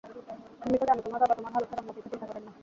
[0.61, 2.51] তুমি তো জানো, তোমার বাবা তোমার ভালো ছাড়া অন্য কিছু চিন্তা করেন না।